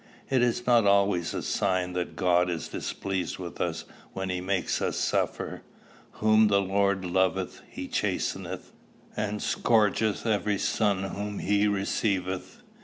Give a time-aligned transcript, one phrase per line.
[0.31, 4.81] It is not always a sign that God is displeased with us when he makes
[4.81, 5.61] us suffer.
[6.13, 8.71] 'Whom the Lord loveth he chasteneth,
[9.15, 12.63] and scourgeth every son whom he receiveth.